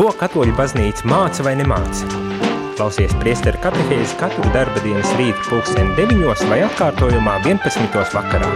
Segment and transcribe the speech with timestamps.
[0.00, 2.06] Ko katoļu baznīca māca vai nemāca?
[2.78, 7.98] Klausies priesteru katehēzi katru darba dienas rītu pulksteni 9 vai atkārtojumā 11.
[8.14, 8.48] vakarā.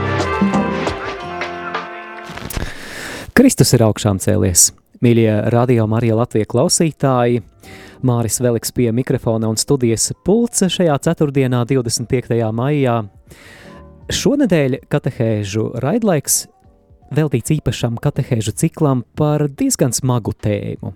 [3.36, 4.70] Kristus ir augšām cēlies.
[5.04, 7.44] Mīļie radio Marija Latvija klausītāji,
[8.00, 12.40] Māris Veliks pie mikrofona un studijas pults šajā ceturtdienā 25.
[12.56, 13.02] maijā.
[14.08, 16.46] Šonedēļ katehēžu raidlaiks
[17.14, 20.94] veltīts īpašam katehēžu ciklam par diezgan smagu tēmu.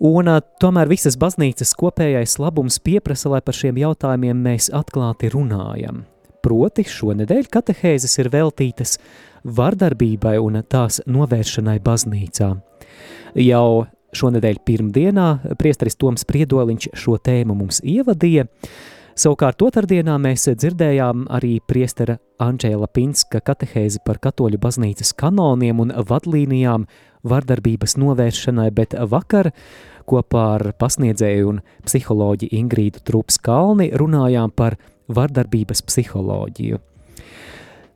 [0.00, 0.30] Un
[0.62, 6.06] tomēr visas baznīcas kopējais labums pieprasa, lai par šiem jautājumiem mēs atklāti runājam.
[6.40, 8.96] Proti šonedēļ katehēzes ir veltītas
[9.44, 12.54] vardarbībai un tās novēršanai baznīcā.
[13.44, 13.66] Jau
[14.16, 15.26] šonedēļ pirmdienā
[15.60, 18.46] priesteris Toms Priedoliņš šo tēmu mums ievadīja,
[19.20, 26.86] Savukārt otrdienā mēs dzirdējām arī priestera Anģēla Pinska katehēzi par katoļu baznīcas kanoniem un vadlīnijām
[27.28, 29.50] vardarbības novēršanai, bet vakar
[30.08, 34.78] kopā ar pasniedzēju un psiholoģi Ingrīdu Trups Kalni runājām par
[35.12, 36.80] vardarbības psiholoģiju.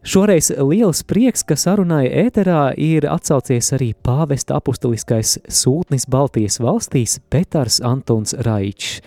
[0.04, 7.78] Šoreiz liels prieks, ka sarunai ēterā ir atsaucies arī pāvesta apustuliskais sūtnis Baltijas valstīs Petars
[7.80, 8.98] Antons Raičs.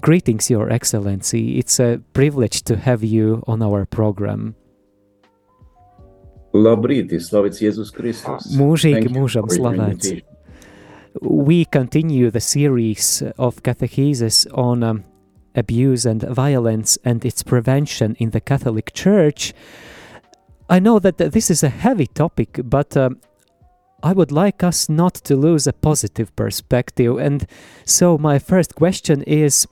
[0.00, 1.58] Greetings, Your Excellency.
[1.58, 4.54] It's a privilege to have you on our program.
[6.56, 8.48] Labrīt, slavēts Jēzus Kristus.
[8.56, 10.22] Mūžīgi mūžam slavēts.
[11.20, 15.04] We continue the series of catechesis on um,
[15.54, 19.52] abuse and violence and its prevention in the Catholic Church.
[20.70, 23.20] I know that this is a heavy topic, but um,
[24.04, 27.18] I would like us not to lose a positive perspective.
[27.18, 27.44] And
[27.84, 29.66] so, my first question is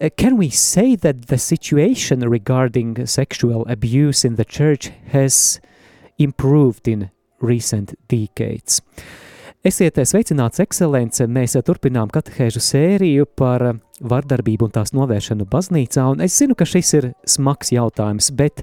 [0.00, 5.60] uh, Can we say that the situation regarding sexual abuse in the church has
[6.18, 8.80] improved in recent decades?
[9.60, 11.26] Esiet sveicināts, ekscelence!
[11.28, 13.60] Mēs turpinām katehēžu sēriju par
[14.00, 18.62] vardarbību un tās novēršanu baznīcā, un es zinu, ka šis ir smags jautājums, bet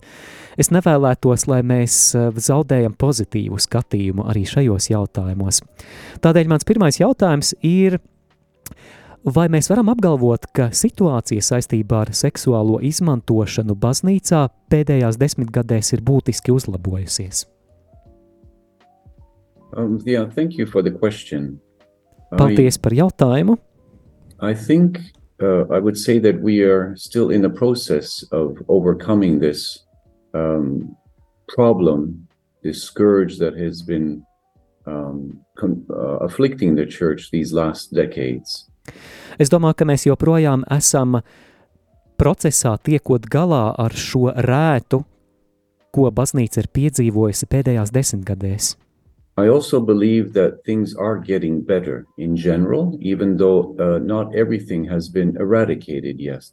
[0.58, 5.60] es nevēlētos, lai mēs zaudējam pozitīvu skatījumu arī šajos jautājumos.
[6.24, 8.00] Tādēļ mans pirmais jautājums ir,
[9.22, 16.58] vai mēs varam apgalvot, ka situācija saistībā ar seksuālo izmantošanu baznīcā pēdējās desmitgadēs ir būtiski
[16.58, 17.46] uzlabojusies?
[19.76, 21.60] Um, yeah, thank you for the question.
[22.32, 23.58] Paldies par jautājumu.
[24.40, 25.00] I think
[25.42, 29.80] uh, I would say that we are still in the process of overcoming this
[30.34, 30.96] um,
[31.48, 32.28] problem,
[32.64, 34.24] this scourge that has been
[34.86, 38.68] um, uh, afflicting the church these last decades.
[39.38, 41.20] Es domāju, ka mēs joprojām esam
[42.18, 45.04] procesā tiekot galā ar šo rētu,
[45.94, 48.76] ko baznīca ir piedzīvojusi pēdējās desmitgadēs.
[49.38, 54.84] I also believe that things are getting better in general, even though uh, not everything
[54.86, 56.50] has been eradicated yet.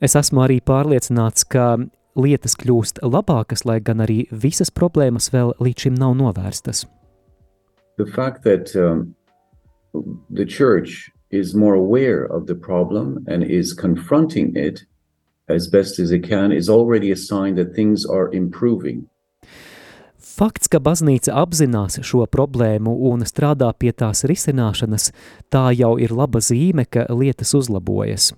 [0.00, 1.76] Es esmu arī pārliecināts, ka
[2.16, 6.86] lietas kļūst labākas, lai gan arī visas problēmas vēl līdz šim nav novērstas.
[7.98, 9.14] The fact that um,
[10.30, 14.84] the church is more aware of the problem and is confronting it
[15.48, 19.06] as best as it can is already a sign that things are improving.
[20.34, 25.12] Fakts, ka baznīca apzinās šo problēmu un strādā pie tās risināšanas,
[25.46, 28.32] tā jau ir laba zīme, ka lietas uzlabojas.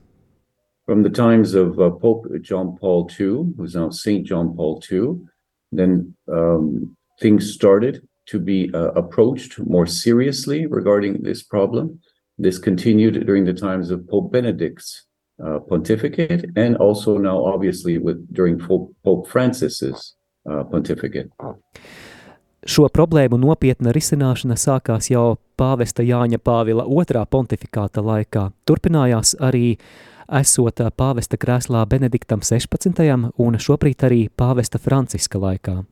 [0.85, 5.25] From the times of uh, Pope John Paul II, who's now Saint John Paul II,
[5.73, 11.99] then um, things started to be uh, approached more seriously regarding this problem.
[12.37, 15.07] This continued during the times of Pope Benedict's
[15.43, 20.16] uh, pontificate, and also now, obviously, with during Pope Francis's uh,
[20.71, 21.31] pontificate.
[22.67, 28.49] Šo problēmu nopietna risināšana sākās jau pāvesta Jāņa Pāvila otrā pontifikāta laikā.
[28.67, 29.77] Turpinājās arī
[30.27, 33.31] esot pāvesta krēslā Benediktam 16.
[33.39, 35.85] un šobrīd arī pāvesta Franciska laikā.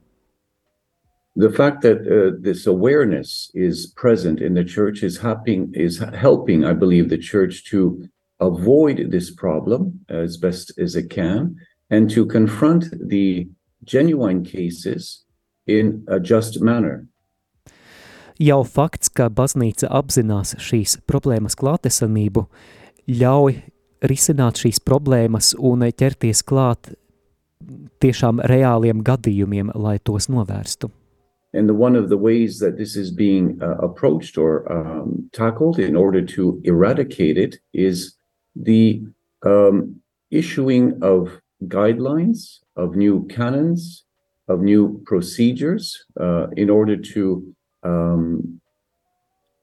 [1.36, 6.64] The fact that uh, this awareness is present in the church is helping, is helping,
[6.64, 8.08] I believe, the church to
[8.40, 11.56] avoid this problem as best as it can
[11.90, 13.48] and to confront the
[13.84, 15.24] genuine cases
[15.66, 17.06] in a just manner.
[18.40, 22.48] Jau fakts, ka baznīca apzinās šīs problēmas klātesamību,
[23.06, 23.60] ļauj
[24.10, 26.90] risināt šīs problēmas un ķerties klāt
[28.02, 30.90] tiešām reāliem gadījumiem, lai tos novērstu.
[31.54, 35.78] And the, one of the ways that this is being uh, approached or um, tackled
[35.78, 38.16] in order to eradicate it is
[38.56, 39.04] the
[39.46, 40.00] um,
[40.32, 44.04] issuing of guidelines, of new canons,
[44.48, 47.42] of new procedures uh, in order to
[47.82, 48.60] um,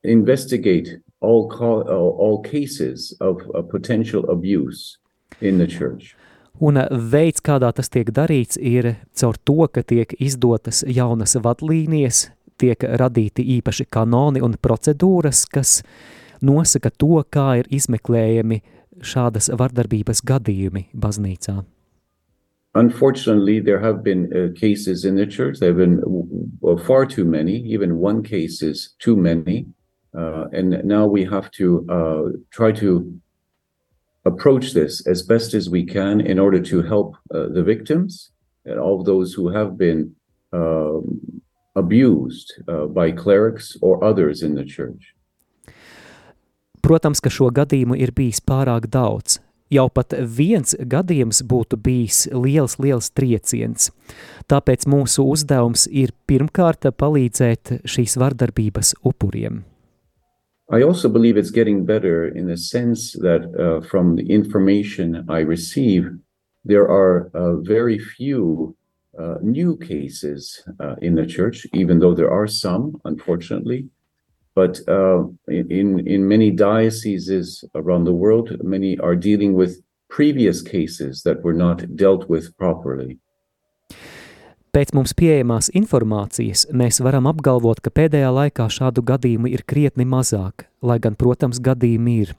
[0.04, 3.38] investigate all, co- all, cases of
[3.70, 4.98] potential abuse
[5.40, 6.16] in the church.
[6.62, 12.28] Un uh, veids, kādā tas tiek darīts, ir caur to, ka tiek izdotas jaunas vadlīnijas,
[12.62, 15.80] tiek radīti īpaši kanoni un procedūras, kas
[16.42, 18.62] nosaka to, kā ir izmeklējami
[19.02, 21.62] šādas vardarbības gadījumi baznīcā.
[22.74, 25.60] Unfortunately, there have been uh, cases in the church.
[25.60, 26.02] There have been
[26.66, 27.58] uh, far too many.
[27.58, 29.68] Even one case is too many.
[30.18, 33.20] Uh, and now we have to uh, try to
[34.26, 38.32] approach this as best as we can in order to help uh, the victims
[38.66, 40.16] and all those who have been
[40.54, 41.42] um,
[41.76, 45.16] abused uh, by clerics or others in the church.
[46.82, 49.40] Protams, ka šo gadījumu ir bijis pārāk daudz.
[49.72, 53.92] Jau pat viens gadījums būtu bijis liels, liels trieciens.
[54.52, 59.64] Tāpēc mūsu uzdevums ir pirmkārt palīdzēt šīs vardarbības upuriem.
[60.72, 65.40] I also believe it's getting better in the sense that uh, from the information I
[65.40, 66.08] receive,
[66.64, 68.76] there are uh, very few
[69.20, 73.90] uh, new cases uh, in the church, even though there are some, unfortunately.
[74.54, 81.24] But uh, in in many dioceses around the world, many are dealing with previous cases
[81.24, 83.20] that were not dealt with properly.
[84.72, 90.64] Pēc mums pieejamās informācijas mēs varam apgalvot, ka pēdējā laikā šādu gadījumu ir krietni mazāk,
[90.80, 92.32] lai gan, protams, gadījumi ir.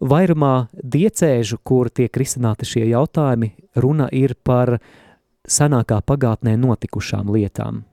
[0.00, 4.78] Vairumā diecēžu, kur tiek risināti šie jautājumi, runa ir par
[5.44, 7.84] senākā pagātnē notikušām lietām.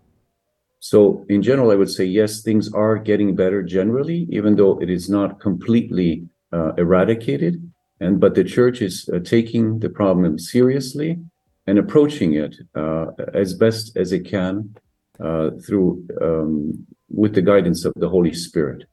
[0.79, 4.89] So, in general, I would say yes, things are getting better generally, even though it
[4.89, 7.55] is not completely uh, eradicated.
[7.99, 11.17] And but the church is uh, taking the problem seriously
[11.65, 14.75] and approaching it uh, as best as it can
[15.19, 18.85] uh, through um, with the guidance of the Holy Spirit.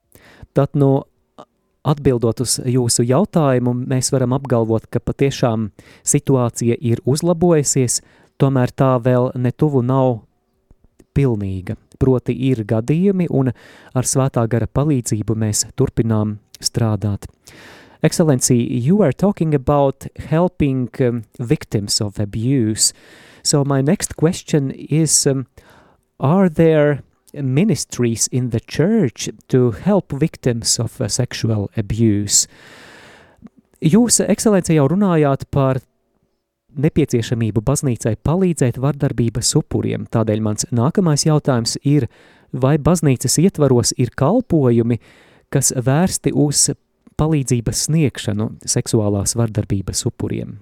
[0.54, 1.04] Tad no
[1.84, 5.68] atbildot uz jūsu jautājumu, mēs varam apgalvot, ka patiešām
[6.06, 8.00] situācija ir uzlabojusies,
[8.40, 10.22] tomēr tā vēl netuvu nav
[11.14, 11.76] pilnīga.
[11.98, 13.52] Proti ir gadījumi, un
[13.94, 17.28] ar svētā gara palīdzību mēs turpinām strādāt.
[18.04, 22.92] Excellency, you are talking about helping um, victims of abuse.
[23.42, 25.46] So my next question is, um,
[26.20, 27.02] are there
[27.32, 32.46] ministries in the church to help victims of uh, sexual abuse?
[33.80, 35.80] Jūs, ekscelencija, jau runājāt par
[36.76, 40.06] nepieciešamību baznīcai palīdzēt vardarbības upuriem.
[40.10, 42.08] Tādēļ mans nākamais jautājums ir,
[42.52, 45.00] vai baznīcas ietvaros ir kalpojumi,
[45.52, 46.70] kas vērsti uz
[47.20, 50.58] palīdzības sniegšanu seksuālās vardarbības upuriem?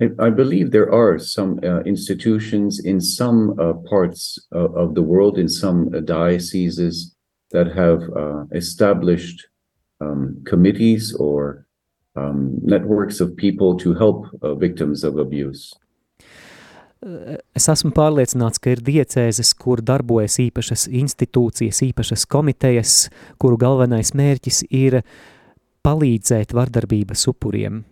[0.00, 5.38] I believe there are some uh, institutions in some uh, parts of, of the world,
[5.38, 7.16] in some uh, dioceses,
[7.50, 9.48] that have uh, established
[10.00, 11.66] um, committees or
[12.18, 15.74] um, networks of people to help uh, victims of abuse.
[17.54, 22.94] Es esmu pārliecināts, ka ir diecēzes, kur darbojas īpašas institūcijas, īpašas komitejas,
[23.38, 24.98] kuru galvenais mērķis ir
[25.86, 27.84] palīdzēt vardarbības upuriem.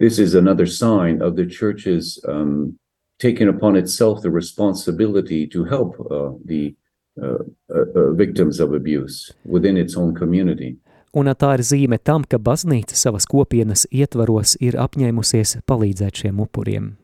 [0.00, 2.78] This is another sign of the church's um,
[3.18, 6.74] taking upon itself the responsibility to help uh, the
[7.20, 10.78] uh, uh, uh victims of abuse within its own community.
[11.14, 16.96] Un tā ir zīme tam, ka baznīca savas kopienas ietvaros ir apņēmusies palīdzēt šiem upuriem.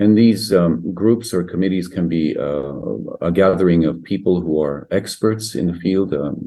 [0.00, 2.72] And these um, groups or committees can be uh,
[3.20, 6.46] a gathering of people who are experts in the field, um,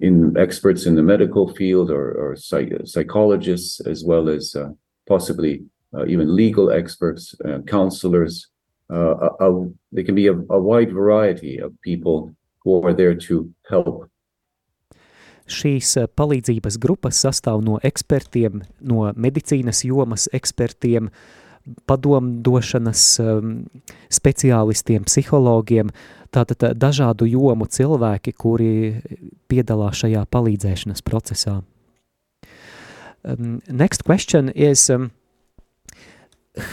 [0.00, 4.68] in experts in the medical field or, or psych psychologists, as well as uh,
[5.08, 8.46] possibly uh, even legal experts, uh, counselors.
[8.90, 13.14] Uh, a, a, they can be a, a wide variety of people who are there
[13.14, 14.08] to help
[15.48, 21.10] Šīs eh, palīdzības grupas sastāv no ekspertiem, no medicīnas jomas ekspertiem,
[21.88, 23.50] padomdošanas um,
[24.12, 25.92] speciālistiem, psihologiem,
[26.32, 28.72] tātad eh, dažādu jomu cilvēki, kuri
[29.48, 31.60] piedalās šajā palīdzēšanas procesā.
[33.24, 35.10] Um, next question is, um,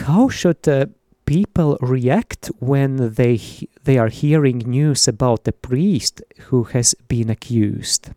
[0.06, 0.86] how should uh,
[1.26, 3.40] people react when they,
[3.84, 8.10] they are hearing news about a priest who has been accused?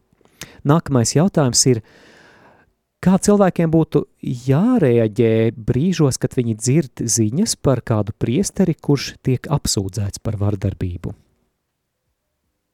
[0.68, 1.82] Nākamais jautājums ir,
[3.04, 4.06] kā cilvēkiem būtu
[4.50, 11.16] jārēģē brīžos, kad viņi dzird ziņas par kādu priesteri, kurš tiek apsūdzēts par vardarbību?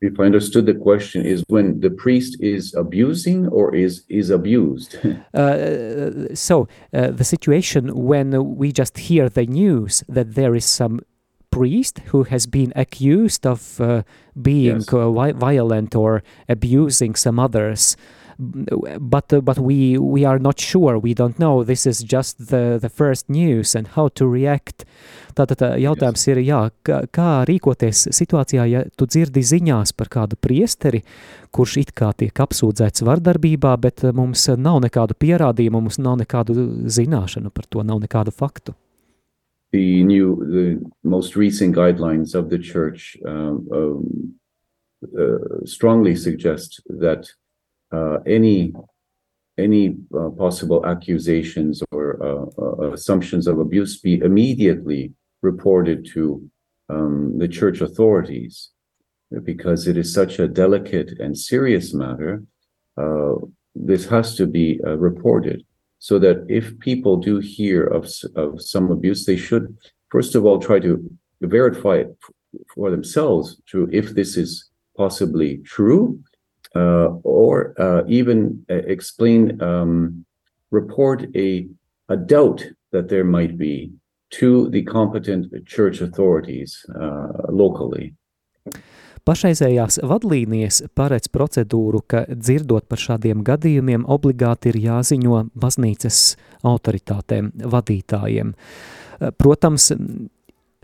[0.02, 4.98] If I understood the question, is when the priest is abusing or is is abused?
[5.34, 11.00] uh, so uh, the situation when we just hear the news that there is some
[11.56, 14.02] priest who has been accused of uh,
[14.50, 14.94] being Yes.
[14.94, 16.22] uh, vi- violent or
[16.56, 17.96] abusing some others.
[19.00, 21.00] But uh, but we we are not sure.
[21.00, 21.64] We don't know.
[21.64, 24.84] This is just the the first news and how to react.
[25.40, 30.36] Tātad uh, jautājums ir, jā, kā, kā rīkoties situācijā, ja tu dzirdi ziņās par kādu
[30.40, 31.02] priesteri,
[31.56, 36.56] kurš it kā tiek apsūdzēts vardarbībā, bet mums nav nekādu pierādījumu, mums nav nekādu
[36.92, 38.76] zināšanu par to, nav nekādu faktu.
[39.76, 40.28] The new,
[40.58, 40.68] the
[41.04, 44.34] most recent guidelines of the church um, um,
[45.22, 47.28] uh, strongly suggest that
[47.92, 48.74] uh, any
[49.58, 56.50] any uh, possible accusations or uh, uh, assumptions of abuse be immediately reported to
[56.88, 58.70] um, the church authorities
[59.44, 62.44] because it is such a delicate and serious matter.
[62.96, 63.34] Uh,
[63.76, 65.66] this has to be reported
[66.00, 69.76] so that if people do hear of, of some abuse, they should
[70.10, 71.10] first of all try to
[71.42, 72.16] verify it
[72.74, 76.20] for themselves to if this is possibly true,
[76.76, 80.26] uh, or uh, even uh, explain, um,
[80.72, 81.68] report a
[82.10, 83.92] a doubt that there might be
[84.30, 88.14] to the competent church authorities uh, locally.
[89.26, 96.20] Pašreizējās vadlīnijas paredz procedūru, ka dzirdot par šādiem gadījumiem, obligāti ir jāziņo baznīcas
[96.66, 98.54] autoritātēm, vadītājiem.
[99.42, 99.90] Protams,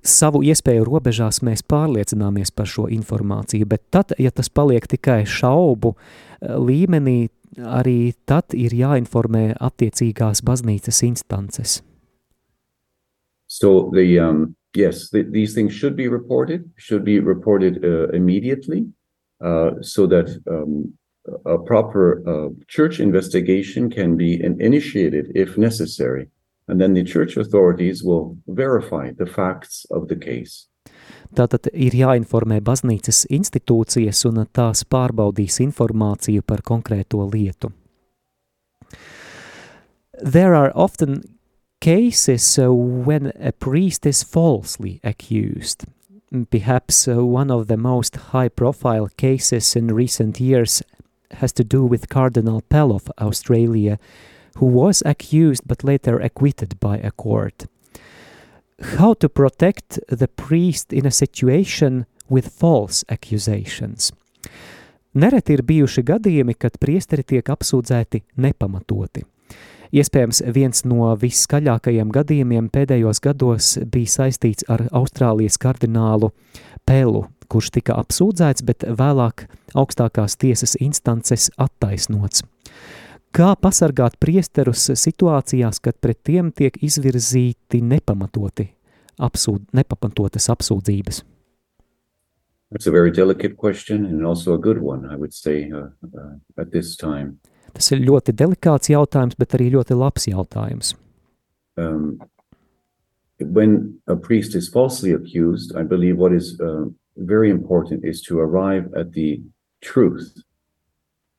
[0.02, 5.94] savu iespēju robežās mēs pārliecināmies par šo informāciju, bet tad, ja tas paliek tikai šaubu
[5.94, 7.30] eh, līmenī,
[7.62, 11.82] arī tad ir jāinformē attiecīgās baznīcas instances.
[13.52, 18.88] So the um, yes, th- these things should be reported, should be reported uh, immediately,
[19.44, 20.94] uh, so that um,
[21.46, 26.30] a proper uh, church investigation can be in- initiated if necessary,
[26.68, 30.68] and then the church authorities will verify the facts of the case.
[31.32, 37.72] Tātad ir jāinformē baznīcas institūcijas un tās pārbaudīs informāciju par konkrēto lietu.
[40.22, 41.22] There are often
[41.82, 45.86] cases uh, when a priest is falsely accused.
[46.50, 50.82] Perhaps uh, one of the most high profile cases in recent years
[51.32, 53.98] has to do with Cardinal Pell of Australia,
[54.58, 57.66] who was accused but later acquitted by a court.
[58.98, 64.12] How to protect the priest in a situation with false accusations?
[65.14, 69.26] Nereti ir bijuši gadījumi, kad priesteri tiek apsūdzēti nepamatoti.
[69.92, 76.32] Iespējams, viens no viskaļākajiem gadījumiem pēdējos gados bija saistīts ar Austrālijas kardinālu
[76.88, 82.46] Pelu, kurš tika apsūdzēts, bet vēlāk augstākās tiesas instances attaisnots.
[83.36, 88.70] Kā pasargāt priesterus situācijās, kad pret tiem tiek izvirzīti nepamatoti
[89.20, 91.24] apsūd, nepamatotas apsūdzības?
[92.72, 96.36] It's a very delicate question and also a good one, I would say, uh, uh,
[96.58, 97.42] at this time.
[97.74, 100.96] Tas ir ļoti delikāts jautājums, bet arī ļoti labs jautājums.
[101.78, 102.22] um,
[103.40, 106.86] when a priest is falsely accused, I believe what is uh,
[107.18, 109.42] very important is to arrive at the
[109.82, 110.34] truth,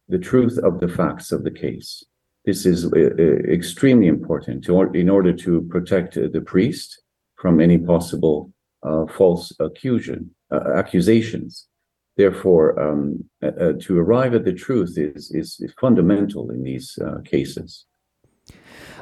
[0.09, 2.05] the truth of the facts of the case.
[2.45, 7.01] This is uh, uh, extremely important to, in order to protect the priest
[7.37, 11.69] from any possible uh, false accusation, uh, accusations.
[12.17, 16.99] Therefore, um, uh, uh, to arrive at the truth is, is, is fundamental in these
[16.99, 17.87] uh, cases.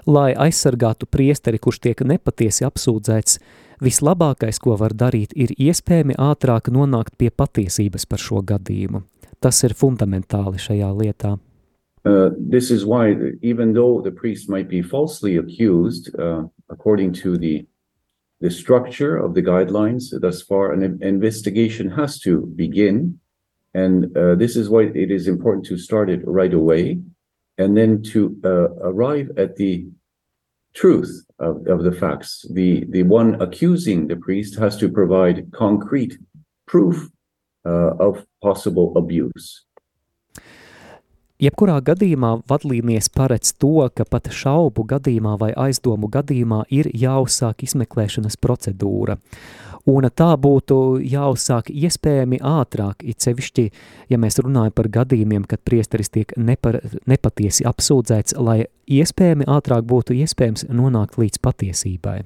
[0.07, 3.41] Lai aizsargātu priesteri, kurš tiek nepatiesi apsūdzēts,
[3.85, 9.03] vislabākais, ko var darīt, ir iespējami ātrāk nonākt pie patiesības par šo gadījumu.
[9.41, 11.37] Tas ir fundamentāli šajā lietā.
[12.05, 13.13] Uh, this is why,
[13.43, 17.67] even though the priest might be falsely accused, uh, according to the
[18.41, 23.21] the structure of the guidelines thus far, an investigation has to begin,
[23.75, 26.99] and uh, this is why it is important to start it right away,
[27.59, 29.87] and then to uh, arrive at the
[30.75, 32.47] truth of, of the facts.
[32.51, 36.17] The the one accusing the priest has to provide concrete
[36.67, 37.11] proof
[37.67, 39.67] uh, of possible abuse.
[41.41, 48.37] Jebkurā gadījumā vadlīnijas paredz to, ka pat šaubu gadījumā vai aizdomu gadījumā ir jāuzsāk izmeklēšanas
[48.37, 49.17] procedūra.
[49.89, 53.65] Un tā būtu jāuzsāk iespējami ātrāk, it sevišķi,
[54.13, 60.19] ja mēs runājam par gadījumiem, kad priesteris tiek nepar, nepatiesi apsūdzēts, lai iespējami ātrāk būtu
[60.21, 62.19] iespējams nonākt līdz patiesībai.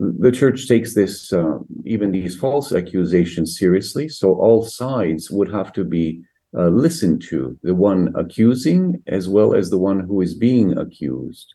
[0.00, 5.72] the church takes this uh, even these false accusations seriously so all sides would have
[5.72, 6.22] to be
[6.58, 11.54] uh, listened to the one accusing as well as the one who is being accused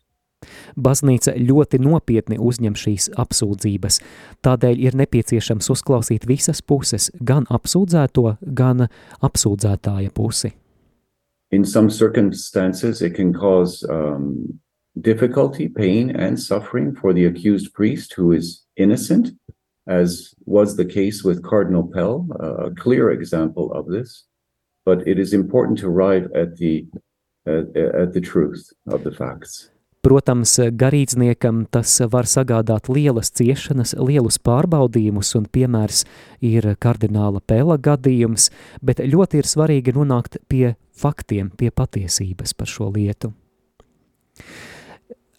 [0.76, 4.00] Baznīca ļoti nopietni uzņem šīs apsūdzības,
[4.44, 8.88] tādēļ ir nepieciešams uzklausīt visas puses, gan apsūdzēto, gan
[9.24, 10.54] apsūdzētāja pusi.
[11.50, 14.58] In some circumstances, it can cause um,
[15.00, 19.30] difficulty, pain, and suffering for the accused priest who is innocent,
[19.86, 24.24] as was the case with Cardinal Pell, a clear example of this.
[24.84, 26.86] But it is important to arrive at the
[27.46, 29.70] at, the truth of the facts.
[30.04, 36.02] Protams, garīdzniekam tas var sagādāt lielas ciešanas, lielus pārbaudījumus, un piemērs
[36.44, 38.50] ir kardināla Pēla gadījums,
[38.84, 43.32] bet ļoti ir svarīgi nonākt pie faktiem, pie patiesības par šo lietu.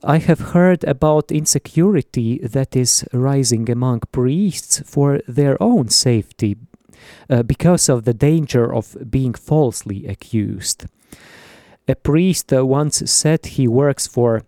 [0.04, 6.58] I have heard about insecurity that is rising among priests for their own safety
[7.30, 10.86] uh, because of the danger of being falsely accused.
[11.88, 14.42] A priest once said he works for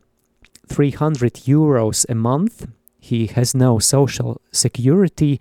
[0.67, 2.67] 300 euros a month.
[2.99, 5.39] He has no social security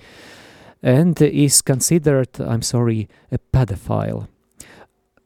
[0.82, 4.28] and is considered, I'm sorry, a pedophile.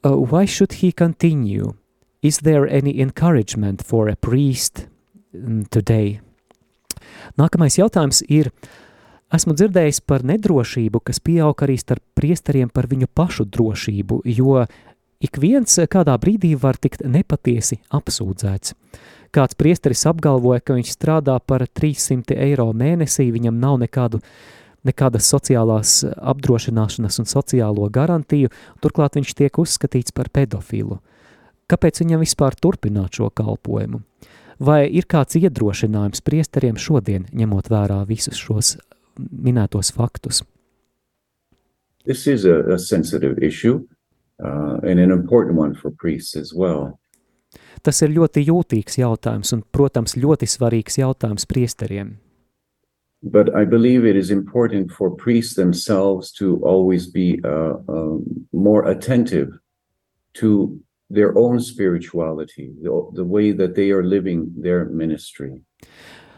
[0.04, 1.74] Uh, why should he continue?
[2.22, 4.86] Is there any encouragement for a priest
[5.34, 6.20] mm, today?
[7.36, 8.50] Nākamais jautājums ir,
[9.34, 14.64] esmu dzirdējis par nedrošību, kas pieaug arī starp priesteriem par viņu pašu drošību, jo
[15.20, 18.74] ik viens kādā brīdī var tikt nepatiesi apsūdzēts.
[19.30, 24.18] Kāds priesteris apgalvoja, ka viņš strādā par 300 eiro mēnesī, viņam nav nekādu,
[24.82, 28.50] nekādas sociālās apdrošināšanas un sociālo garantiju,
[28.82, 30.98] turklāt viņš tiek uzskatīts par pedofilu.
[31.70, 34.02] Kāpēc viņam vispār turpināt šo kalpojumu?
[34.60, 38.74] Vai ir kāds iedrošinājums priesteriem šodien, ņemot vērā visus šos
[39.28, 40.42] minētos faktus?
[42.06, 43.86] This is a, a sensitive issue
[44.42, 46.98] uh, and an important one for priests as well.
[47.82, 52.18] Tas ir ļoti jūtīgs jautājums un, protams, ļoti svarīgs jautājums priesteriem.
[53.22, 58.88] But I believe it is important for priests themselves to always be uh, um, more
[58.88, 59.52] attentive
[60.40, 65.60] to their own spirituality, the, the way that they are living their ministry.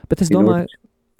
[0.08, 0.66] Bet es domāju,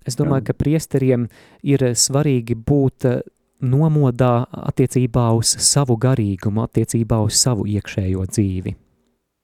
[0.07, 1.29] es domāju ka priesteriem
[1.62, 3.21] ir svarīgi būt uh,
[3.62, 8.77] nomodā attiecībā uz savu garīgumu, attiecībā uz savu iekšējo dzīvi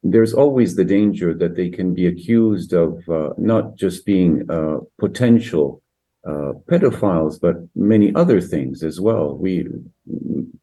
[0.02, 4.78] there's always the danger that they can be accused of uh, not just being uh,
[4.98, 5.82] potential
[6.26, 9.36] uh, pedophiles, but many other things as well.
[9.36, 9.66] We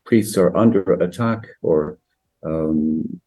[0.06, 1.98] priests are under attack or
[2.44, 3.20] um,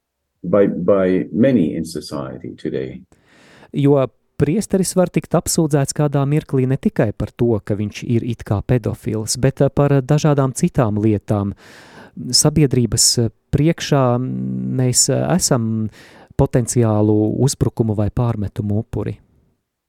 [0.45, 3.03] by by many in society today.
[3.75, 8.45] Jo priesteris var tikt apsūdzēts kādā mirklī ne tikai par to, ka viņš ir it
[8.47, 11.55] kā pedofils, bet uh, par dažādām citām lietām.
[12.17, 15.89] Sabiedrības uh, priekšā mēs eh, esam
[16.39, 19.19] potenciālu uzbrukumu vai pārmetumu upuri.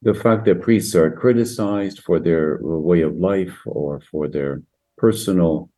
[0.02, 4.62] The fact that priests are criticized for their way of life or for their
[4.98, 5.70] personal,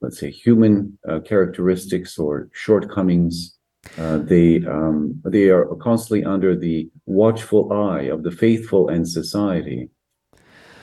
[0.00, 3.57] let's say, human uh, characteristics or shortcomings,
[3.96, 9.88] uh, they um, they are constantly under the watchful eye of the faithful and society.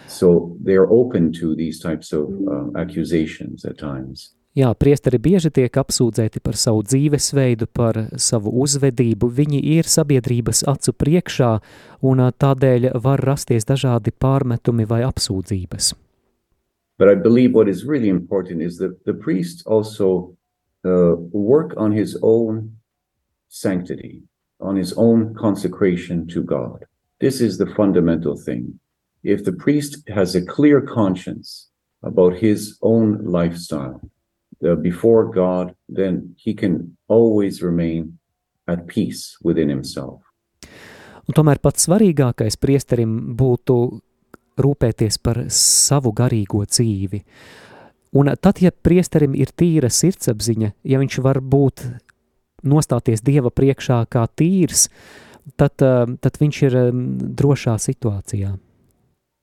[0.07, 4.35] So they are open to these types of uh, accusations at times.
[4.55, 9.27] Jā, priesteri bieži tiek apsūdzēti par savu dzīvesveidu, par savu uzvedību.
[9.27, 11.49] Viņi ir sabiedrības acu priekšā,
[12.07, 15.91] un tādēļ var rasties dažādi pārmetumi vai apsūdzības.
[16.97, 20.37] But I believe what is really important is that the priest also
[20.85, 22.79] uh, work on his own
[23.55, 24.21] sanctity,
[24.59, 26.85] on his own consecration to God.
[27.19, 28.79] This is the fundamental thing.
[29.23, 31.69] If the priest has a clear conscience
[32.03, 34.01] about his own lifestyle,
[34.63, 38.19] uh, before God, then he can always remain
[38.67, 40.21] at peace within himself.
[41.25, 43.75] Un tomēr pats svarīgākais priesterim būtu
[44.61, 47.23] rūpēties par savu garīgo dzīvi.
[48.15, 51.83] Un tad, ja priesterim ir tīra sirdsapziņa, ja viņš var būt
[52.63, 54.87] nostāties Dieva priekšā kā tīrs,
[55.57, 57.03] tad, uh, tad viņš ir um,
[57.37, 58.55] drošā situācijā.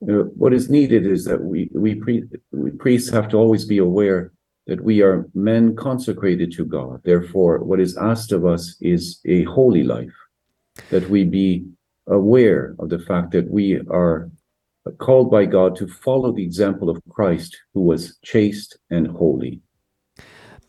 [0.03, 3.77] Uh, what is needed is that we, we, pre, we priests have to always be
[3.77, 4.31] aware
[4.67, 7.01] that we are men consecrated to God.
[7.03, 10.13] Therefore, what is asked of us is a holy life,
[10.89, 11.65] that we be
[12.07, 14.29] aware of the fact that we are
[14.99, 19.61] called by God to follow the example of Christ, who was chaste and holy.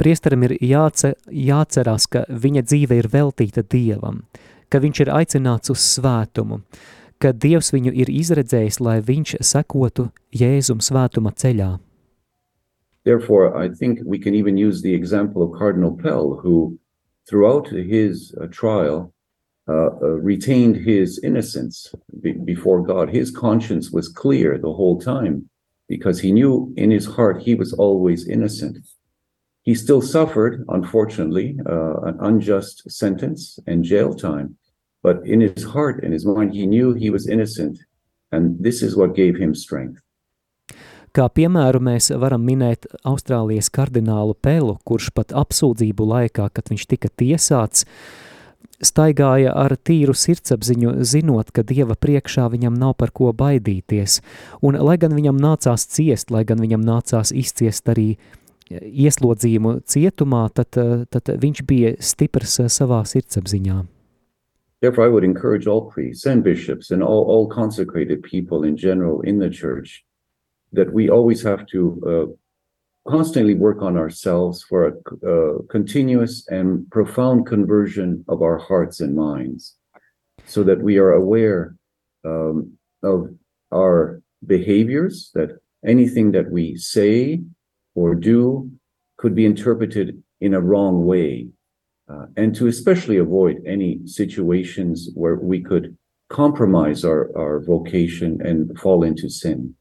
[0.01, 4.25] Priesterim ir jāce, jācerās, ka viņa dzīve ir veltīta Dievam,
[4.69, 6.61] ka viņš ir aicināts uz svētumu,
[7.23, 11.77] ka Dievs viņu ir izredzējis, lai viņš sekotu Jēzum svētuma ceļā.
[13.05, 16.79] Therefore, I think we can even use the example of Cardinal Pell, who
[17.29, 19.13] throughout his uh, trial
[19.69, 23.11] uh, uh, retained his innocence be- before God.
[23.11, 25.49] His conscience was clear the whole time
[25.89, 28.79] because he knew in his heart he was always innocent.
[29.65, 34.57] He still suffered, unfortunately, uh, an unjust sentence and jail time,
[35.03, 37.79] but in his heart and his mind, he knew he was innocent,
[38.31, 40.05] and this is what gave him strength.
[41.15, 47.09] Kā piemēru mēs varam minēt Austrālijas kardinālu Pelu, kurš pat apsūdzību laikā, kad viņš tika
[47.09, 47.87] tiesāts,
[48.83, 54.19] staigāja ar tīru sirdsapziņu, zinot, ka Dieva priekšā viņam nav par ko baidīties.
[54.61, 58.17] Un, lai gan viņam nācās ciest, lai gan viņam nācās izciest arī
[58.71, 60.79] ieslodzījumu cietumā, tad,
[61.11, 63.85] tad viņš bija stiprs savā sirdsapziņā.
[64.81, 69.23] Therefore, I would encourage all priests and bishops and all, all consecrated people in general
[69.23, 70.05] in the church
[70.73, 76.91] that we always have to uh, constantly work on ourselves for a, a continuous and
[76.91, 79.77] profound conversion of our hearts and minds
[80.47, 81.77] so that we are aware
[82.25, 82.73] um,
[83.03, 83.31] of
[83.73, 87.41] our behaviors, that anything that we say
[87.95, 88.71] or do
[89.17, 91.49] could be interpreted in a wrong way,
[92.09, 95.97] uh, and to especially avoid any situations where we could
[96.29, 99.77] compromise our, our vocation and fall into sin.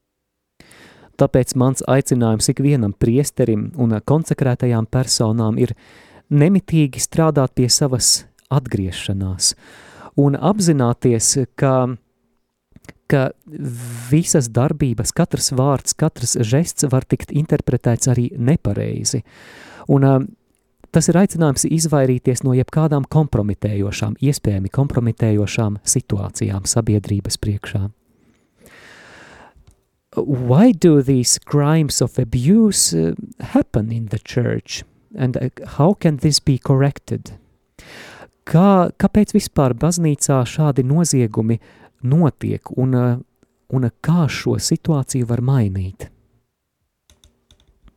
[1.18, 5.74] Tāpēc mans aicinājums ikvienam priesterim un konsekrētajām personām ir
[6.30, 9.54] nemitīgi strādāt pie savas atgriešanās
[10.16, 11.96] un apzināties, ka,
[13.10, 13.28] ka
[14.10, 19.24] visas darbības, katrs vārds, katrs žests var tikt interpretēts arī nepareizi.
[19.92, 20.20] Un uh,
[20.94, 27.88] tas ir aicinājums izvairīties no jebkādām kompromitējošām, iespējami kompromitējošām situācijām sabiedrības priekšā.
[30.16, 34.84] why do these crimes of abuse uh, happen in the church
[35.16, 37.34] and uh, how can this be corrected?
[38.44, 41.58] Kā, kāpēc vispār baznīcā šādi noziegumi
[42.04, 43.22] notiek un, uh,
[43.74, 46.10] un kā šo situāciju var mainīt?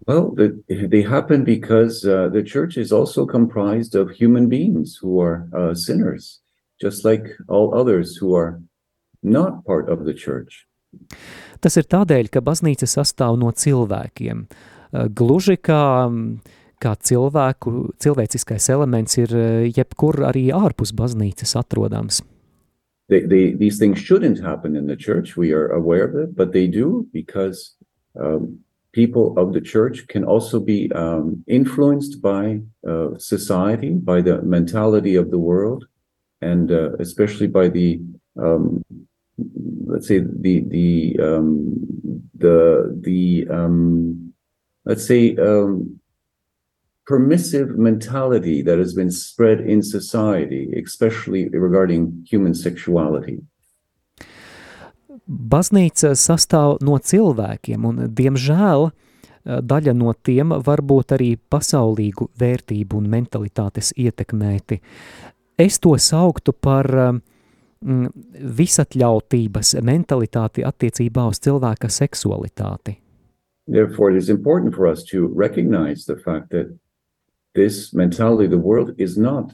[0.08, 0.32] Well,
[0.70, 5.74] they happen because uh, the church is also comprised of human beings who are uh,
[5.74, 6.39] sinners,
[6.80, 8.62] just like all others who are
[9.22, 10.65] not part of the church.
[11.60, 14.46] Tas ir tādēļ, ka baznīca sastāv no cilvēkiem.
[14.48, 15.84] Eh, gluži kā,
[16.80, 22.22] kā cilvēku, cilvēciskais elements ir eh, jebkur arī ārpus baznīcas atrodams.
[23.10, 25.38] They, they, these things shouldn't happen in the church.
[25.38, 27.76] We are aware of it, but they do because
[28.20, 28.60] um,
[28.91, 35.15] people of the church can also be um, influenced by uh, society, by the mentality
[35.15, 35.86] of the world,
[36.41, 38.02] and uh, especially by the
[38.38, 38.84] um,
[39.86, 41.50] let's say the the um,
[42.36, 44.34] the the um,
[44.86, 46.00] let's say um,
[47.08, 53.39] permissive mentality that has been spread in society, especially regarding human sexuality.
[55.28, 58.89] Baznīca sastāv no cilvēkiem, un, diemžēl,
[59.43, 64.80] daļa no tiem var būt arī pasaulīgu vērtību un mentalitātes ietekmēti.
[65.60, 66.91] Es to sauktu par
[67.86, 68.10] Mm,
[68.58, 72.96] visatļautības mentalitāti attiecībā uz cilvēka seksualitāti.
[73.67, 76.74] Therefore, it is important for us to recognize the fact that
[77.58, 79.52] this mentality of the world is not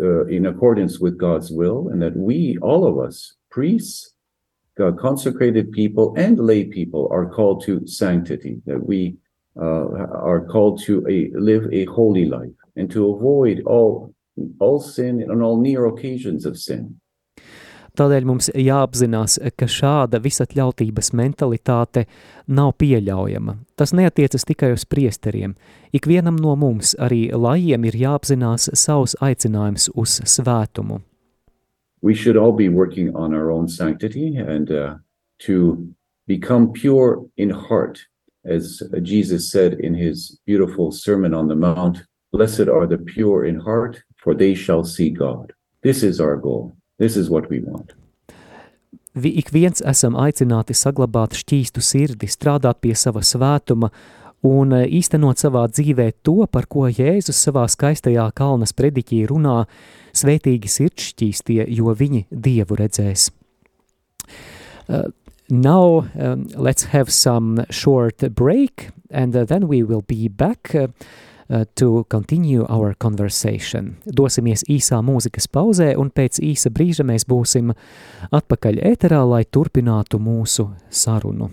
[0.00, 4.14] uh, in accordance with God's will, and that we, all of us, priests,
[4.78, 9.16] God consecrated people, and lay people, are called to sanctity, that we
[9.60, 9.86] uh,
[10.30, 14.14] are called to a, live a holy life and to avoid all,
[14.58, 16.98] all sin and all near occasions of sin.
[17.98, 22.06] Tādēļ mums jāapzinās, ka šāda visatļautības mentalitāte
[22.48, 23.58] nav pieļaujama.
[23.76, 25.52] Tas neatiecas tikai uz priesteriem.
[25.92, 31.02] Ikvienam no mums, arī lajiem, ir jāapzinās savs aicinājums uz svētumu.
[32.02, 34.94] We should all be working on our own sanctity and uh,
[35.46, 35.86] to
[36.26, 38.00] become pure in heart,
[38.44, 42.02] as Jesus said in his beautiful Sermon on the Mount,
[42.32, 45.52] Blessed are the pure in heart, for they shall see God.
[45.82, 46.74] This is our goal.
[47.02, 47.94] This is what we want.
[49.12, 53.88] Vi ik viens esam aicināti saglabāt šķīstu sirdi, strādāt pie sava svētuma
[54.46, 59.64] un e, īstenot savā dzīvē to, par ko Jēzus savā skaistajā kalnas prediķī runā,
[60.14, 63.32] svētīgi sirdšķīstie, jo viņi Dievu redzēs.
[64.88, 65.10] Uh,
[65.50, 70.72] now um, let's have some short break and uh, then we will be back.
[70.72, 70.86] Uh,
[71.74, 73.96] to continue our conversation.
[74.06, 77.74] Dosimies īsā mūzikas pauzē, un pēc īsa brīža mēs būsim
[78.30, 81.50] atpakaļ ēterā, lai turpinātu mūsu sarunu.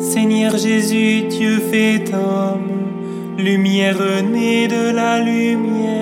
[0.00, 5.99] Seigneur Jésus, Dieu fait homme, lumière née de la lumière,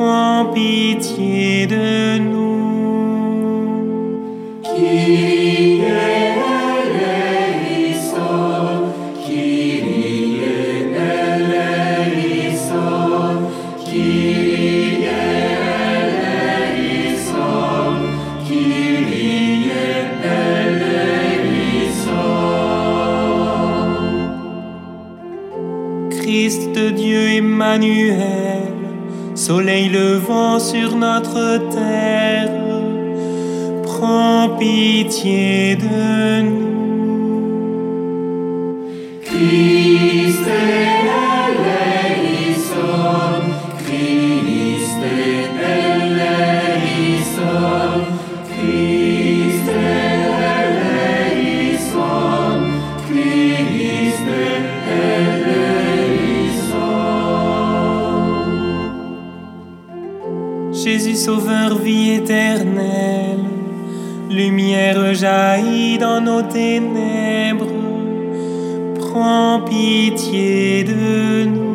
[0.00, 2.50] prends pitié de nous.
[4.64, 5.29] Christ
[30.60, 32.50] sur notre terre,
[33.82, 36.59] prends pitié de nous.
[66.52, 67.66] Ténèbres,
[68.98, 71.70] prends pitié de nous.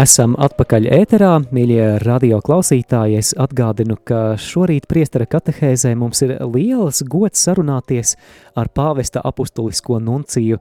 [0.00, 3.18] Esam atpakaļ ēterā, mīļie radio klausītāji.
[3.20, 8.14] Es atgādinu, ka šorīt priestera katehēzē mums ir liels gods sarunāties
[8.56, 10.56] ar pāvesta apustulisko nunciju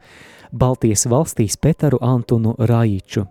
[0.52, 3.24] Baltijas valstīs Petaru Antunu Rajiču.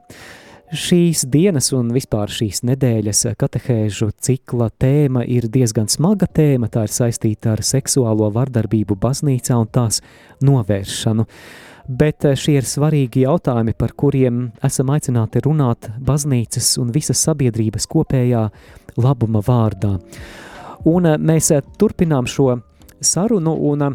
[0.72, 6.94] Šīs dienas un vispār šīs nedēļas katehēžu cikla tēma ir diezgan smaga tēma, tā ir
[6.94, 10.00] saistīta ar seksuālo vardarbību baznīcā un tās
[10.40, 11.28] novēršanu
[11.88, 17.88] bet eh, šie ir svarīgi jautājumi, par kuriem esam aicināti runāt baznīcas un visas sabiedrības
[17.90, 18.44] kopējā
[19.00, 19.96] labuma vārdā.
[20.88, 22.58] Un eh, mēs eh, turpinām šo
[23.00, 23.88] sarunu, un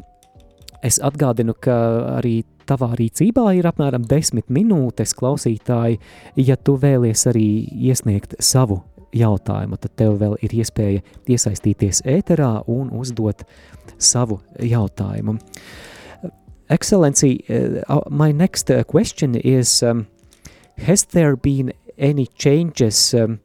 [0.83, 1.75] es atgādinu, ka
[2.17, 5.99] arī tavā rīcībā ir apmēram desmit minūtes klausītāji,
[6.39, 7.47] ja tu vēlies arī
[7.91, 8.81] iesniegt savu
[9.13, 13.43] jautājumu, tad tev vēl ir iespēja iesaistīties ēterā un uzdot
[14.01, 15.35] savu jautājumu.
[15.37, 15.91] Uh,
[16.73, 17.45] Excellency,
[17.87, 20.07] uh, my next uh, question is um,
[20.77, 23.41] Has there been any changes um,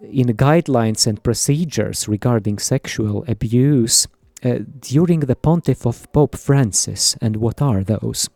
[0.00, 4.06] in guidelines and procedures regarding sexual abuse
[4.42, 8.30] uh, during the pontiff of Pope Francis, and what are those?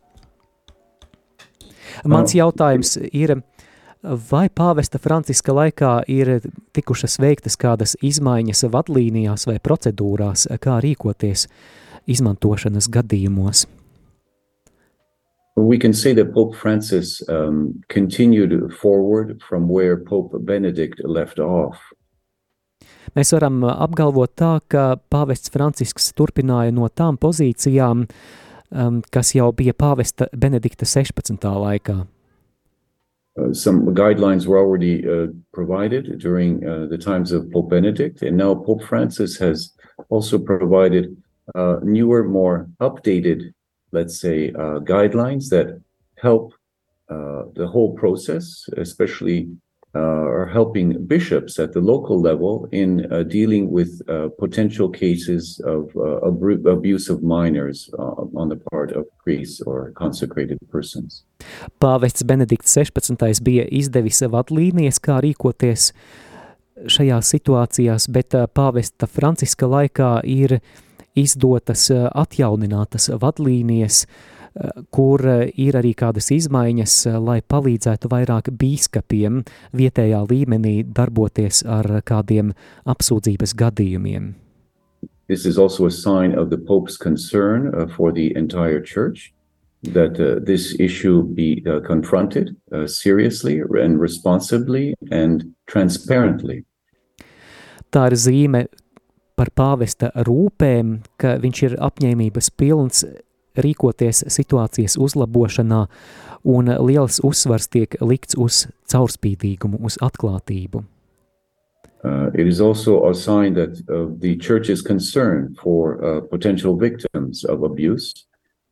[2.05, 3.41] Mans jautājums ir,
[4.03, 6.39] vai pāvesta Franciska laikā ir
[6.73, 11.47] tikušas veiktas kādas izmaiņas vadlīnijās vai procedūrās, kā rīkoties
[12.05, 13.65] izmantošanas gadījumos?
[15.55, 21.77] We can say that Pope Francis um, continued forward from where Pope Benedict left off.
[23.13, 28.07] Mēs varam uh, apgalvot tā, ka pāvests Francisks turpināja no tām pozīcijām,
[28.71, 31.37] um, kas jau bija pāvesta Benedikta 16.
[31.37, 31.99] laikā.
[33.35, 38.37] Uh, some guidelines were already uh, provided during uh, the times of Pope Benedict, and
[38.37, 39.73] now Pope Francis has
[40.09, 41.15] also provided
[41.55, 43.53] uh, newer, more updated
[43.93, 45.79] let's say, uh, guidelines that
[46.17, 46.53] help
[47.09, 49.47] uh, the whole process, especially
[49.95, 54.01] uh, are helping bishops at the local level in dealing with
[54.39, 55.91] potential cases of
[56.25, 57.91] ab- abuse of minors
[58.33, 61.23] on the part of priests or consecrated persons.
[61.79, 63.17] Pāvests Benedikts 16.
[63.43, 65.91] bija izdevis vadlīnijas, kā rīkoties
[66.89, 70.61] šajās situācijās, bet pāvesta Franciska laikā ir uh,
[71.15, 79.43] izdotas eh, atjauninātas vadlīnijas, eh, kur eh, ir arī kādas izmaiņas, lai palīdzētu vairāk bīskapiem
[79.73, 82.53] vietējā līmenī darboties ar kādiem
[82.85, 84.33] apsūdzības gadījumiem.
[85.27, 89.33] This is also a sign of the Pope's concern uh, for the entire church
[89.83, 96.65] that uh, this issue be uh, confronted uh, seriously and responsibly and transparently.
[97.93, 98.65] Tā ir zīme
[99.43, 103.03] par pāvesta rūpēm, ka viņš ir apņēmības pilns
[103.59, 105.83] rīkoties situācijas uzlabošanā,
[106.47, 110.85] un liels uzsvars tiek likts uz caurspīdīgumu, uz atklātību.
[112.03, 116.75] Uh, it is also a sign that uh, the church is concerned for uh, potential
[116.75, 118.27] victims of abuse.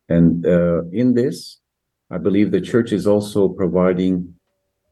[0.08, 1.60] And uh, in this,
[2.10, 4.34] I believe the church is also providing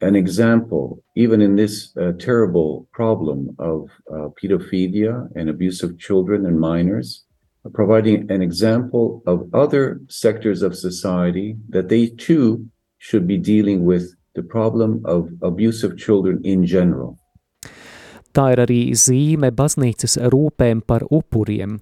[0.00, 6.46] an example, even in this uh, terrible problem of uh, pedophilia and abuse of children
[6.46, 7.24] and minors,
[7.74, 12.66] providing an example of other sectors of society that they too
[12.98, 17.18] should be dealing with the problem of abuse of children in general.
[18.32, 21.80] Tā ir arī zīme baznīcas rūpēm par upuriem.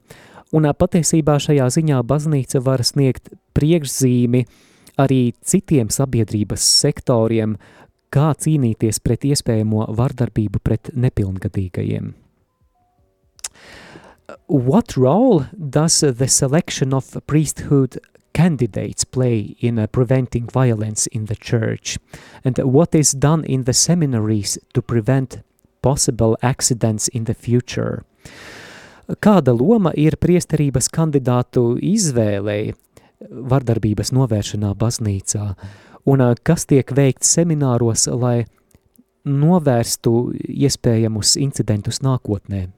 [0.56, 4.46] Un patiesībā šajā ziņā baznīca var sniegt priekšzīmi
[4.98, 7.58] arī citiem sabiedrības sektoriem,
[8.14, 12.14] kā cīnīties pret iespējamo vardarbību pret nepilngadīgajiem.
[14.48, 17.98] What role does the selection of priesthood
[18.32, 21.98] candidates play in uh, preventing violence in the church?
[22.44, 25.40] And what is done in the seminaries to prevent
[25.82, 28.04] possible accidents in the future?
[29.08, 32.74] Kāda loma ir priesterības kandidātu izvēlei
[33.18, 35.54] vardarbības novēršanā baznīcā?
[36.08, 38.46] Un uh, kas tiek veikts semināros, lai
[39.28, 42.68] novērstu iespējamus incidentus nākotnē?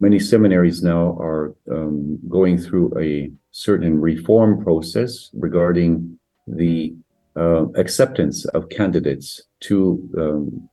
[0.00, 6.94] many seminaries now are um, going through a certain reform process regarding the
[7.36, 9.76] uh, acceptance of candidates to
[10.18, 10.68] um,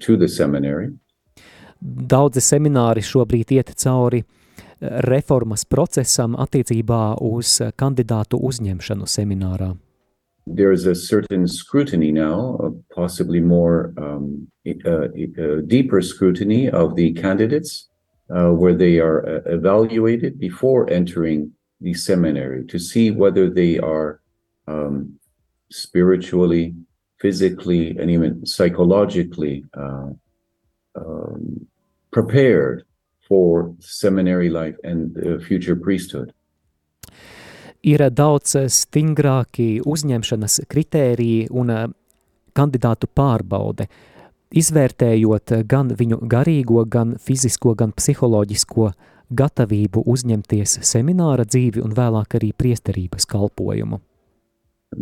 [0.00, 0.90] to the seminary.
[1.80, 4.45] Daudzi semināri šobrīd iet cauri uh,
[4.80, 9.74] reformas procesam attiecībā uz uh, kandidātu uzņemšanu seminārā.
[10.46, 16.94] There is a certain scrutiny now, uh, possibly more um, uh, uh, deeper scrutiny of
[16.94, 17.88] the candidates
[18.30, 24.20] uh, where they are uh, evaluated before entering the seminary to see whether they are
[24.68, 25.18] um,
[25.70, 26.74] spiritually,
[27.18, 30.10] physically, and even psychologically uh,
[30.94, 31.66] um,
[32.10, 32.84] prepared
[33.28, 36.32] for seminary life and future priesthood.
[37.86, 41.70] Ir daudz stingrāki uzņemšanas kritēriji un
[42.56, 43.86] kandidātu pārbaude.
[43.86, 44.16] Uh,
[44.54, 48.90] izvērtējot gan viņu garīgo, gan fizisko, gan psiholoģisko
[49.36, 54.00] gatavību uzņemties semināra dzīvi un vēlāk arī priesterības kalpojumu.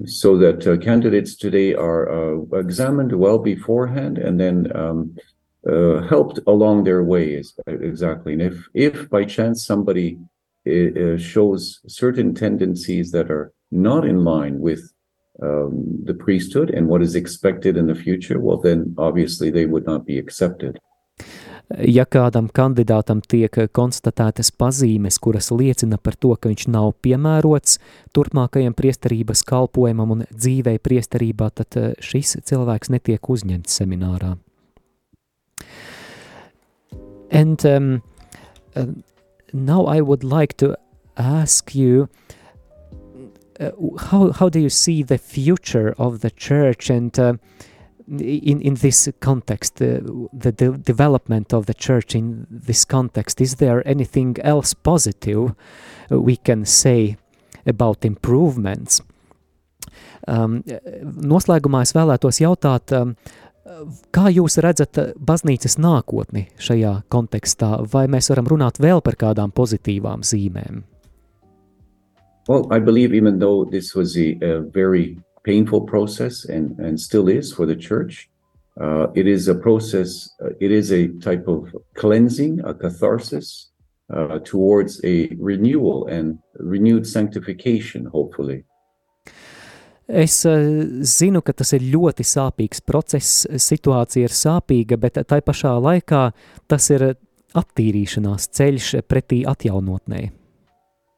[0.07, 5.21] So that uh, candidates today are uh, examined well beforehand and then um, uh,
[6.09, 7.55] helped along their ways.
[7.67, 8.33] Exactly.
[8.35, 10.19] And if, if by chance somebody
[10.67, 14.93] uh, shows certain tendencies that are not in line with
[15.43, 19.87] um, the priesthood and what is expected in the future, well, then obviously they would
[19.87, 20.79] not be accepted.
[21.81, 27.79] Ja kādam kandidātam tiek konstatētas pazīmes, kuras liecina par to, ka viņš nav piemērots
[28.13, 34.35] turpmākajam priesterības kalpojumam un dzīvei priesterībā, tad eh, šis cilvēks netiek uzņemts seminārā.
[37.31, 38.03] And um,
[38.77, 38.87] uh,
[39.53, 40.77] now I would like to
[41.17, 42.09] ask you
[43.61, 47.35] uh, uh, how how do you see the future of the church and uh,
[48.09, 50.01] in in this context uh,
[50.33, 53.41] the de development of the church in this context?
[53.41, 55.55] Is there anything else positive
[56.11, 57.17] uh, we can say
[57.67, 59.01] about improvements?
[60.27, 60.63] Um,
[61.05, 63.17] noslēgumā es vēlētos jautāt um,
[64.13, 70.21] Kā jūs redzat baznīcas nākotni šajā kontekstā, vai mēs varam runāt vēl par kādām pozitīvām
[70.21, 70.83] zīmēm?
[72.47, 77.29] Well, I believe even though this was a, a very painful process and, and still
[77.29, 78.29] is for the church,
[78.79, 83.71] uh, it is a process, uh, it is a type of cleansing, a catharsis
[84.13, 88.65] uh, towards a renewal and renewed sanctification, hopefully.
[90.09, 90.61] Es uh,
[91.01, 96.25] zinu, ka tas ir ļoti sāpīgs process, situācija ir sāpīga, bet tai pašā laikā
[96.69, 97.15] tas ir
[97.55, 100.33] attīrīšanās ceļš pretī atjaunotnei.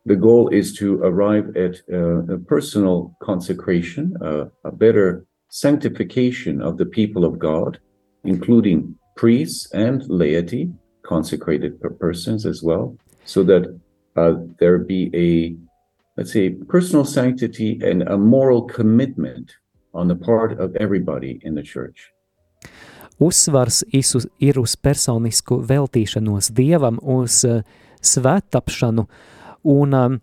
[0.06, 6.78] the goal is to arrive at uh, a personal consecration, uh, a better sanctification of
[6.78, 7.80] the people of God,
[8.24, 10.70] including priests and laity,
[11.04, 13.64] consecrated persons as well, so that
[14.16, 15.56] uh, there be a,
[16.16, 19.52] let's say, personal sanctity and a moral commitment
[19.94, 22.12] on the part of everybody in the church.
[23.18, 23.82] Uzsvars
[24.40, 27.62] ir uz personisku veltīšanos Dievam, uz uh,
[28.04, 29.06] svētapšanu,
[29.72, 30.18] un, um,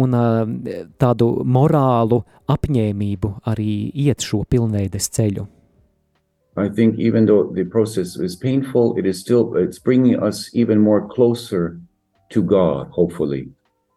[0.00, 0.54] un um,
[0.96, 5.46] tādu morālu apņēmību arī iet šo pilnveides ceļu.
[6.56, 10.78] I think even though the process is painful, it is still it's bringing us even
[10.80, 11.80] more closer
[12.30, 13.48] to God, hopefully,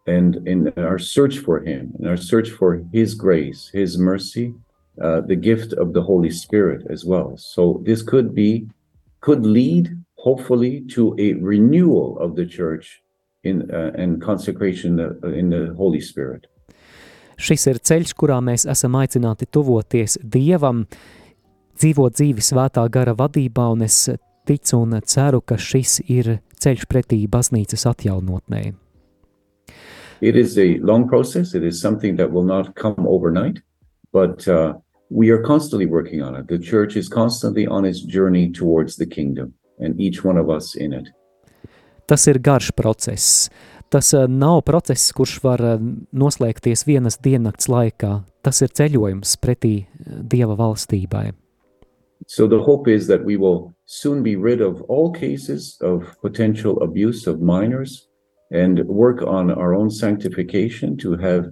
[0.06, 4.54] and in our search for Him, in our search for His grace, His mercy,
[5.02, 7.36] uh, the gift of the Holy Spirit as well.
[7.36, 8.68] So this could be,
[9.20, 13.02] could lead, hopefully, to a renewal of the church
[13.44, 16.46] in, uh, and consecration in the Holy Spirit.
[17.36, 20.86] Šis ir ceļš, kurā mēs esam aicināti tuvoties Dievam,
[21.76, 24.08] dzīvot dzīvi svētā gara vadībā, un es
[24.48, 28.85] ticu un ceru, ka šis ir ceļš pretī baznīcas atjaunotnē.
[30.20, 31.54] It is a long process.
[31.54, 33.60] It is something that will not come overnight,
[34.12, 34.74] but uh,
[35.10, 36.48] we are constantly working on it.
[36.48, 40.74] The church is constantly on its journey towards the kingdom, and each one of us
[40.74, 41.08] in it.
[42.06, 43.50] Tas ir garš process.
[43.90, 45.78] Tas uh, nav process, kurš var uh,
[46.14, 48.22] noslēgties vienas diennakts laikā.
[48.42, 51.32] Tas ir ceļojums pretī uh, Dieva valstībai.
[52.26, 56.80] So the hope is that we will soon be rid of all cases of potential
[56.82, 58.08] abuse of minors
[58.50, 61.50] and work on our own sanctification to have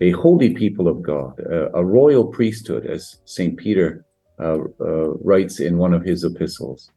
[0.00, 3.56] a holy people of God, a, a royal priesthood, as St.
[3.56, 4.04] Peter
[4.38, 6.90] uh, uh, writes in one of his epistles.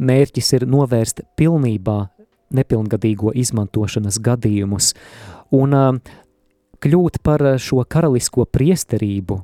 [0.00, 2.08] Mērķis ir novērst pilnībā
[2.56, 4.94] nepilngadīgo izmantošanas gadījumus
[5.52, 5.92] un uh,
[6.80, 9.42] kļūt par šo karalisko priesterību,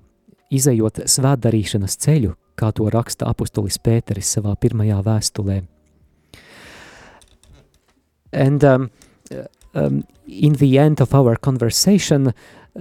[0.57, 5.61] izējot svētdarīšanas ceļu, kā to raksta apustulis Pēteris savā pirmajā vēstulē.
[8.33, 8.91] And um,
[9.77, 12.33] um, in the end of our conversation,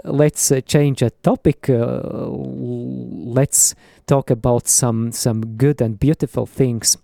[0.03, 1.69] let's uh, change a topic.
[1.69, 2.27] Uh,
[3.35, 3.75] let's
[4.07, 6.97] talk about some some good and beautiful things.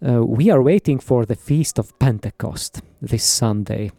[0.00, 3.90] Uh, we are waiting for the feast of Pentecost this Sunday,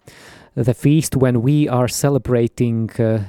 [0.55, 3.23] the feast when we are celebrating uh,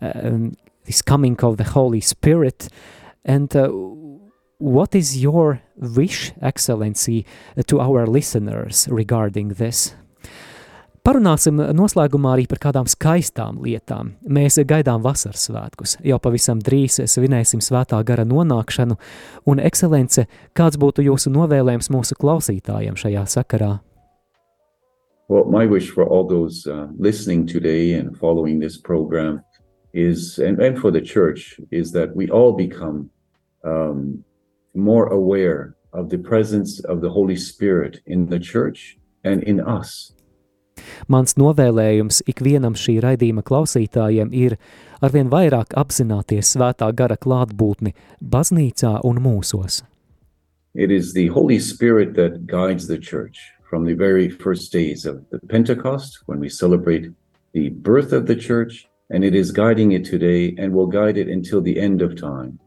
[0.00, 0.52] um,
[0.84, 2.68] this coming of the Holy Spirit.
[3.24, 3.68] And uh,
[4.58, 7.26] what is your wish, Excellency,
[7.66, 9.94] to our listeners regarding this?
[11.02, 14.12] Parunāsim noslēgumā arī par kādām skaistām lietām.
[14.22, 18.94] Mēs gaidām vasaras svētkus, jau pavisam drīz svinēsim svētā gara nonākšanu,
[19.50, 23.72] un, ekscelence, kāds būtu jūsu novēlējums mūsu klausītājiem šajā sakarā?
[25.26, 29.42] Well, my wish for all those uh, listening today and following this program
[29.92, 33.10] is, and, and for the church, is that we all become
[33.64, 34.22] um,
[34.72, 40.12] more aware of the presence of the Holy Spirit in the church and in us.
[41.08, 44.56] Mans novēlējums ikvienam šī raidījuma klausītājiem ir
[45.02, 49.82] arvien vairāk apzināties svētā gara klātbūtni baznīcā un mūsos.
[50.74, 55.22] It is the Holy Spirit that guides the church from the very first days of
[55.30, 57.10] the Pentecost when we celebrate
[57.52, 61.28] the birth of the church, and it is guiding it today and will guide it
[61.28, 62.58] until the end of time.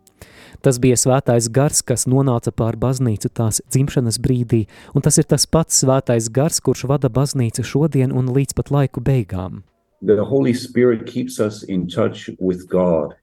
[0.66, 4.64] Tas bija svētais gars, kas nonāca pār baznīcu tās dzimšanas brīdī,
[4.98, 9.04] un tas ir tas pats svētais gars, kurš vada baznīcu šodien un līdz pat laiku
[9.06, 9.62] beigām.
[10.02, 13.14] The Holy Spirit keeps us in touch with God.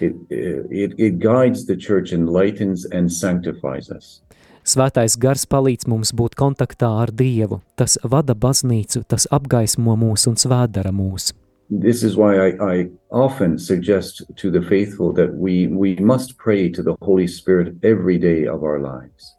[0.00, 4.18] It, it, it guides the church, enlightens and sanctifies us.
[4.66, 10.34] Svētais gars palīdz mums būt kontaktā ar Dievu, tas vada baznīcu, tas apgaismo mūs un
[10.34, 11.30] svētdara mūs.
[11.70, 16.68] This is why I, I, often suggest to the faithful that we, we must pray
[16.70, 19.34] to the Holy Spirit every day of our lives.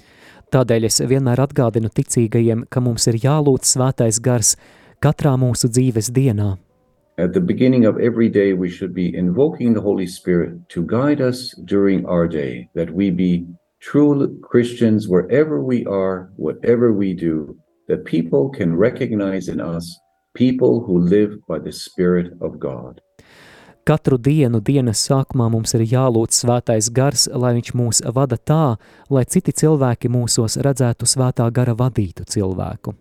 [0.49, 4.55] Tādēļ es vienmēr atgādinu ticīgajiem, ka mums ir jālūdz svētais gars
[4.97, 6.57] katrā mūsu dzīves dienā.
[7.19, 11.21] At the beginning of every day, we should be invoking the Holy Spirit to guide
[11.21, 13.45] us during our day, that we be
[13.79, 17.55] true Christians wherever we are, whatever we do,
[17.87, 19.99] that people can recognize in us
[20.39, 23.01] people who live by the Spirit of God.
[23.83, 28.77] Katru dienu dienas sākumā mums ir jālūdz svētais gars, lai viņš mūs vada tā,
[29.09, 32.93] lai citi cilvēki mūsos redzētu svētā gara vadītu cilvēku.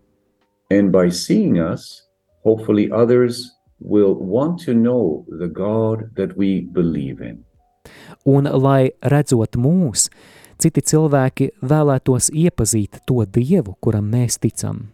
[0.71, 2.03] And by seeing us,
[2.43, 7.45] hopefully others will want to know the God that we believe in.
[8.27, 10.09] Un lai redzot mūs,
[10.59, 14.89] citi cilvēki vēlētos iepazīt to Dievu, kuram mēs ticam.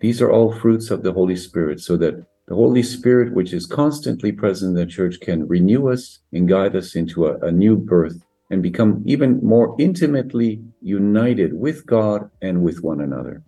[0.00, 2.14] These are all fruits of the Holy Spirit, so that
[2.46, 6.74] the Holy Spirit, which is constantly present in the church, can renew us and guide
[6.76, 12.62] us into a, a new birth and become even more intimately united with God and
[12.62, 13.42] with one another.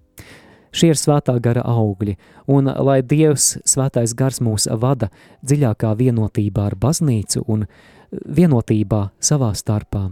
[0.71, 2.15] Šie ir svētā gara augļi,
[2.47, 5.09] un lai Dievs, svētais gars mūs vada
[5.43, 7.67] dziļākā vienotībā ar baznīcu un
[8.11, 10.11] vienotībā savā starpā.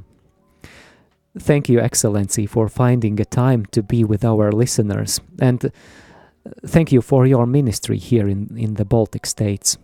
[1.36, 5.70] Thank you, Excellency, for finding a time to be with our listeners, and
[6.66, 9.78] thank you for your ministry here in, in the Baltic States.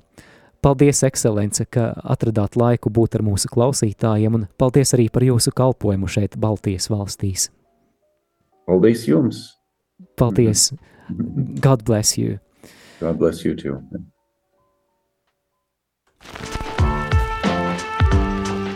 [0.64, 6.08] Paldies, ekscelence, ka atradāt laiku būt ar mūsu klausītājiem, un paldies arī par jūsu kalpojumu
[6.08, 7.50] šeit, Baltijas valstīs.
[8.64, 9.44] Paldies jums!
[10.16, 10.70] Paldies!
[11.60, 12.38] God bless you!
[12.98, 13.76] God bless you too.